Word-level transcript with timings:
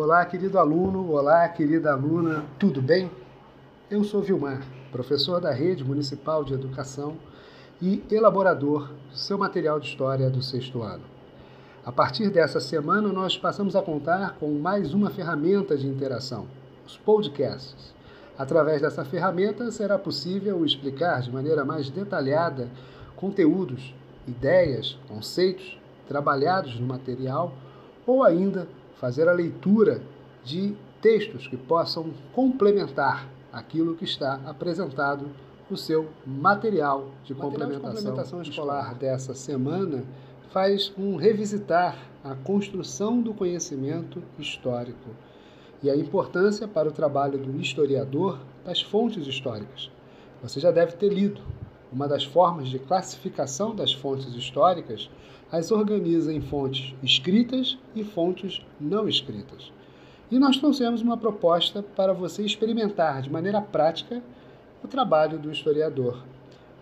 Olá, 0.00 0.24
querido 0.24 0.60
aluno, 0.60 1.10
olá, 1.10 1.48
querida 1.48 1.90
aluna, 1.90 2.44
tudo 2.56 2.80
bem? 2.80 3.10
Eu 3.90 4.04
sou 4.04 4.22
Vilmar, 4.22 4.62
professor 4.92 5.40
da 5.40 5.50
Rede 5.50 5.82
Municipal 5.82 6.44
de 6.44 6.54
Educação 6.54 7.16
e 7.82 8.04
elaborador 8.08 8.90
do 9.10 9.16
seu 9.16 9.36
material 9.36 9.80
de 9.80 9.88
história 9.88 10.30
do 10.30 10.40
sexto 10.40 10.82
ano. 10.82 11.02
A 11.84 11.90
partir 11.90 12.30
dessa 12.30 12.60
semana, 12.60 13.12
nós 13.12 13.36
passamos 13.36 13.74
a 13.74 13.82
contar 13.82 14.36
com 14.38 14.52
mais 14.52 14.94
uma 14.94 15.10
ferramenta 15.10 15.76
de 15.76 15.88
interação, 15.88 16.46
os 16.86 16.96
podcasts. 16.96 17.92
Através 18.38 18.80
dessa 18.80 19.04
ferramenta, 19.04 19.68
será 19.72 19.98
possível 19.98 20.64
explicar 20.64 21.22
de 21.22 21.32
maneira 21.32 21.64
mais 21.64 21.90
detalhada 21.90 22.68
conteúdos, 23.16 23.92
ideias, 24.28 24.96
conceitos 25.08 25.76
trabalhados 26.06 26.78
no 26.78 26.86
material 26.86 27.52
ou 28.06 28.22
ainda 28.22 28.68
fazer 28.98 29.28
a 29.28 29.32
leitura 29.32 30.02
de 30.44 30.74
textos 31.00 31.46
que 31.46 31.56
possam 31.56 32.10
complementar 32.32 33.28
aquilo 33.52 33.94
que 33.94 34.04
está 34.04 34.40
apresentado 34.46 35.26
no 35.70 35.76
seu 35.76 36.08
material 36.26 37.10
de, 37.24 37.34
material 37.34 37.50
complementação, 37.50 37.90
de 37.90 37.96
complementação 37.96 38.42
escolar, 38.42 38.80
escolar 38.80 38.94
dessa 38.94 39.34
semana 39.34 40.04
faz 40.50 40.92
um 40.98 41.16
revisitar 41.16 41.96
a 42.24 42.34
construção 42.34 43.20
do 43.20 43.34
conhecimento 43.34 44.22
histórico 44.38 45.10
e 45.82 45.90
a 45.90 45.96
importância 45.96 46.66
para 46.66 46.88
o 46.88 46.92
trabalho 46.92 47.38
do 47.38 47.60
historiador 47.60 48.38
das 48.64 48.82
fontes 48.82 49.26
históricas. 49.26 49.90
Você 50.42 50.58
já 50.58 50.70
deve 50.70 50.92
ter 50.92 51.08
lido. 51.12 51.40
Uma 51.90 52.06
das 52.06 52.24
formas 52.24 52.68
de 52.68 52.78
classificação 52.78 53.74
das 53.74 53.92
fontes 53.92 54.34
históricas 54.34 55.08
as 55.50 55.70
organiza 55.70 56.32
em 56.32 56.40
fontes 56.40 56.94
escritas 57.02 57.78
e 57.94 58.04
fontes 58.04 58.64
não 58.78 59.08
escritas. 59.08 59.72
E 60.30 60.38
nós 60.38 60.58
trouxemos 60.58 61.00
uma 61.00 61.16
proposta 61.16 61.82
para 61.82 62.12
você 62.12 62.44
experimentar 62.44 63.22
de 63.22 63.30
maneira 63.30 63.62
prática 63.62 64.22
o 64.84 64.88
trabalho 64.88 65.38
do 65.38 65.50
historiador. 65.50 66.22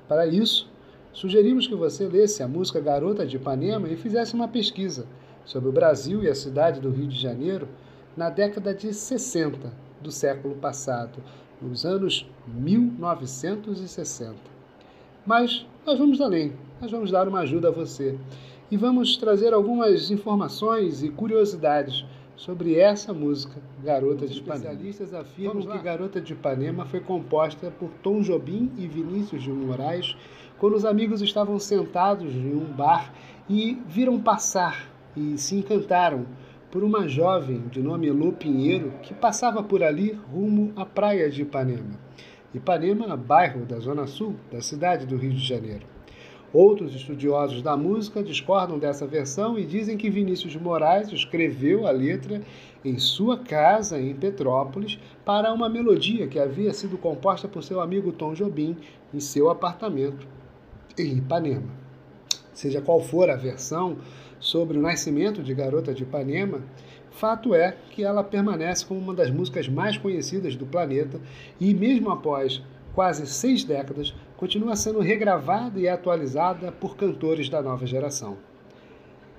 Para 0.08 0.26
isso, 0.26 0.68
sugerimos 1.12 1.68
que 1.68 1.76
você 1.76 2.08
lesse 2.08 2.42
a 2.42 2.48
música 2.48 2.80
Garota 2.80 3.24
de 3.24 3.36
Ipanema 3.36 3.88
e 3.88 3.96
fizesse 3.96 4.34
uma 4.34 4.48
pesquisa 4.48 5.06
sobre 5.44 5.68
o 5.68 5.72
Brasil 5.72 6.24
e 6.24 6.28
a 6.28 6.34
cidade 6.34 6.80
do 6.80 6.90
Rio 6.90 7.06
de 7.06 7.16
Janeiro 7.16 7.68
na 8.16 8.28
década 8.28 8.74
de 8.74 8.92
60 8.92 9.72
do 10.00 10.10
século 10.10 10.56
passado, 10.56 11.22
nos 11.62 11.86
anos 11.86 12.28
1960. 12.48 14.55
Mas 15.26 15.66
nós 15.84 15.98
vamos 15.98 16.20
além, 16.20 16.52
nós 16.80 16.90
vamos 16.90 17.10
dar 17.10 17.26
uma 17.26 17.40
ajuda 17.40 17.68
a 17.68 17.72
você 17.72 18.16
e 18.70 18.76
vamos 18.76 19.16
trazer 19.16 19.52
algumas 19.52 20.08
informações 20.08 21.02
e 21.02 21.08
curiosidades 21.08 22.04
sobre 22.36 22.78
essa 22.78 23.12
música, 23.12 23.60
Garota 23.82 24.24
de 24.24 24.38
Ipanema. 24.38 24.56
Especialistas 24.56 25.12
afirmam 25.12 25.66
que 25.66 25.78
Garota 25.78 26.20
de 26.20 26.32
Ipanema 26.32 26.84
foi 26.84 27.00
composta 27.00 27.72
por 27.72 27.90
Tom 28.04 28.20
Jobim 28.20 28.70
e 28.78 28.86
Vinícius 28.86 29.42
de 29.42 29.50
Moraes 29.50 30.16
quando 30.58 30.76
os 30.76 30.84
amigos 30.84 31.20
estavam 31.20 31.58
sentados 31.58 32.32
em 32.32 32.54
um 32.54 32.64
bar 32.64 33.12
e 33.50 33.82
viram 33.88 34.20
passar 34.20 34.88
e 35.16 35.36
se 35.38 35.56
encantaram 35.56 36.24
por 36.70 36.84
uma 36.84 37.08
jovem 37.08 37.66
de 37.68 37.82
nome 37.82 38.06
Elô 38.06 38.30
Pinheiro 38.32 38.92
que 39.02 39.12
passava 39.12 39.60
por 39.60 39.82
ali 39.82 40.12
rumo 40.32 40.72
à 40.76 40.84
praia 40.86 41.28
de 41.28 41.42
Ipanema. 41.42 41.98
Ipanema, 42.56 43.16
bairro 43.16 43.64
da 43.66 43.78
zona 43.78 44.06
sul 44.06 44.34
da 44.50 44.60
cidade 44.60 45.06
do 45.06 45.16
Rio 45.16 45.32
de 45.32 45.44
Janeiro. 45.44 45.86
Outros 46.52 46.94
estudiosos 46.94 47.60
da 47.60 47.76
música 47.76 48.22
discordam 48.22 48.78
dessa 48.78 49.06
versão 49.06 49.58
e 49.58 49.66
dizem 49.66 49.96
que 49.96 50.08
Vinícius 50.08 50.52
de 50.52 50.58
Moraes 50.58 51.12
escreveu 51.12 51.86
a 51.86 51.90
letra 51.90 52.40
em 52.84 52.98
sua 52.98 53.38
casa 53.38 54.00
em 54.00 54.14
Petrópolis 54.14 54.98
para 55.24 55.52
uma 55.52 55.68
melodia 55.68 56.26
que 56.28 56.38
havia 56.38 56.72
sido 56.72 56.96
composta 56.96 57.46
por 57.46 57.62
seu 57.62 57.80
amigo 57.80 58.12
Tom 58.12 58.32
Jobim 58.32 58.76
em 59.12 59.20
seu 59.20 59.50
apartamento 59.50 60.26
em 60.96 61.18
Ipanema. 61.18 61.68
Seja 62.54 62.80
qual 62.80 63.00
for 63.00 63.28
a 63.28 63.36
versão 63.36 63.98
sobre 64.38 64.78
o 64.78 64.82
nascimento 64.82 65.42
de 65.42 65.52
Garota 65.52 65.92
de 65.92 66.04
Ipanema, 66.04 66.62
fato 67.16 67.54
é 67.54 67.74
que 67.90 68.04
ela 68.04 68.22
permanece 68.22 68.84
como 68.84 69.00
uma 69.00 69.14
das 69.14 69.30
músicas 69.30 69.68
mais 69.68 69.96
conhecidas 69.96 70.54
do 70.54 70.66
planeta 70.66 71.18
e, 71.58 71.72
mesmo 71.72 72.10
após 72.10 72.62
quase 72.94 73.26
seis 73.26 73.64
décadas, 73.64 74.14
continua 74.36 74.76
sendo 74.76 75.00
regravada 75.00 75.80
e 75.80 75.88
atualizada 75.88 76.70
por 76.70 76.94
cantores 76.96 77.48
da 77.48 77.62
nova 77.62 77.86
geração. 77.86 78.36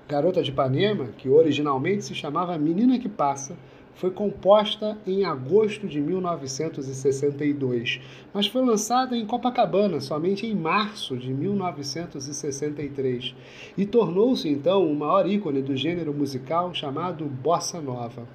Garota 0.08 0.42
de 0.42 0.50
Ipanema, 0.50 1.10
que 1.18 1.28
originalmente 1.28 2.02
se 2.02 2.14
chamava 2.14 2.56
Menina 2.56 2.98
que 2.98 3.10
Passa, 3.10 3.54
foi 3.94 4.10
composta 4.10 4.96
em 5.06 5.26
agosto 5.26 5.86
de 5.86 6.00
1962, 6.00 8.00
mas 8.32 8.46
foi 8.46 8.64
lançada 8.64 9.14
em 9.14 9.26
Copacabana 9.26 10.00
somente 10.00 10.46
em 10.46 10.54
março 10.54 11.14
de 11.14 11.30
1963 11.34 13.34
e 13.76 13.84
tornou-se 13.84 14.48
então 14.48 14.90
o 14.90 14.96
maior 14.96 15.28
ícone 15.28 15.60
do 15.60 15.76
gênero 15.76 16.14
musical 16.14 16.72
chamado 16.72 17.26
bossa 17.26 17.78
nova. 17.78 18.26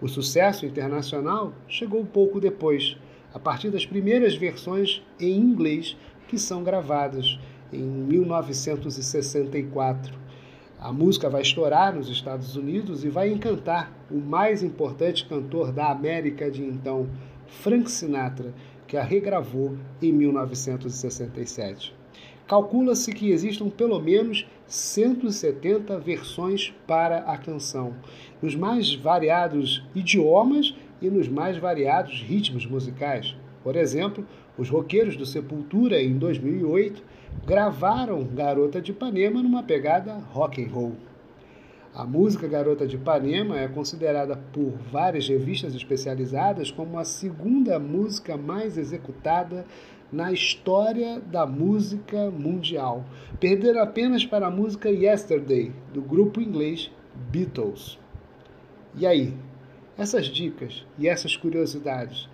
O 0.00 0.08
sucesso 0.08 0.64
internacional 0.64 1.52
chegou 1.68 2.06
pouco 2.06 2.40
depois, 2.40 2.96
a 3.34 3.38
partir 3.38 3.68
das 3.68 3.84
primeiras 3.84 4.34
versões 4.34 5.02
em 5.20 5.36
inglês 5.36 5.94
que 6.26 6.38
são 6.38 6.64
gravadas 6.64 7.38
em 7.70 7.82
1964. 7.82 10.21
A 10.82 10.92
música 10.92 11.30
vai 11.30 11.42
estourar 11.42 11.94
nos 11.94 12.08
Estados 12.08 12.56
Unidos 12.56 13.04
e 13.04 13.08
vai 13.08 13.30
encantar 13.30 13.92
o 14.10 14.16
mais 14.16 14.64
importante 14.64 15.24
cantor 15.24 15.70
da 15.70 15.92
América 15.92 16.50
de 16.50 16.64
então, 16.64 17.08
Frank 17.46 17.88
Sinatra, 17.88 18.52
que 18.88 18.96
a 18.96 19.02
regravou 19.04 19.76
em 20.02 20.10
1967. 20.10 21.94
Calcula-se 22.48 23.12
que 23.12 23.30
existam 23.30 23.70
pelo 23.70 24.00
menos 24.00 24.44
170 24.66 26.00
versões 26.00 26.74
para 26.84 27.18
a 27.18 27.38
canção, 27.38 27.94
nos 28.42 28.56
mais 28.56 28.92
variados 28.92 29.86
idiomas 29.94 30.74
e 31.00 31.08
nos 31.08 31.28
mais 31.28 31.56
variados 31.58 32.20
ritmos 32.20 32.66
musicais. 32.66 33.36
Por 33.62 33.76
exemplo, 33.76 34.26
os 34.56 34.68
roqueiros 34.68 35.16
do 35.16 35.24
Sepultura, 35.24 36.00
em 36.00 36.18
2008, 36.18 37.02
gravaram 37.46 38.24
Garota 38.24 38.80
de 38.80 38.90
Ipanema 38.90 39.42
numa 39.42 39.62
pegada 39.62 40.14
rock 40.32 40.62
and 40.62 40.68
roll. 40.68 40.92
A 41.94 42.04
música 42.04 42.48
Garota 42.48 42.86
de 42.86 42.96
Ipanema 42.96 43.58
é 43.58 43.68
considerada 43.68 44.36
por 44.52 44.72
várias 44.90 45.28
revistas 45.28 45.74
especializadas 45.74 46.70
como 46.70 46.98
a 46.98 47.04
segunda 47.04 47.78
música 47.78 48.36
mais 48.36 48.78
executada 48.78 49.66
na 50.10 50.32
história 50.32 51.20
da 51.20 51.46
música 51.46 52.30
mundial, 52.30 53.04
perdendo 53.40 53.78
apenas 53.78 54.24
para 54.24 54.46
a 54.46 54.50
música 54.50 54.90
Yesterday, 54.90 55.72
do 55.92 56.02
grupo 56.02 56.40
inglês 56.40 56.90
Beatles. 57.30 57.98
E 58.94 59.06
aí, 59.06 59.34
essas 59.96 60.26
dicas 60.26 60.86
e 60.98 61.08
essas 61.08 61.36
curiosidades 61.36 62.28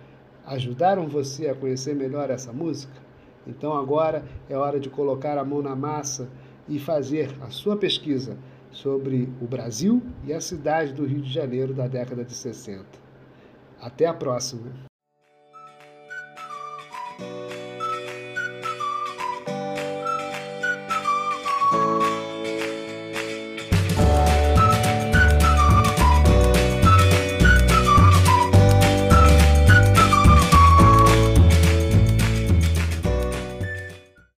ajudaram 0.49 1.07
você 1.07 1.47
a 1.47 1.55
conhecer 1.55 1.95
melhor 1.95 2.29
essa 2.29 2.51
música? 2.51 2.93
Então 3.47 3.77
agora 3.77 4.25
é 4.49 4.57
hora 4.57 4.79
de 4.79 4.89
colocar 4.89 5.37
a 5.37 5.45
mão 5.45 5.61
na 5.61 5.75
massa 5.75 6.27
e 6.67 6.79
fazer 6.79 7.29
a 7.41 7.49
sua 7.49 7.77
pesquisa 7.77 8.37
sobre 8.71 9.29
o 9.41 9.45
Brasil 9.45 10.01
e 10.25 10.33
a 10.33 10.41
cidade 10.41 10.93
do 10.93 11.05
Rio 11.05 11.21
de 11.21 11.31
Janeiro 11.31 11.73
da 11.73 11.87
década 11.87 12.25
de 12.25 12.33
60. 12.33 12.85
Até 13.79 14.05
a 14.05 14.13
próxima! 14.13 14.88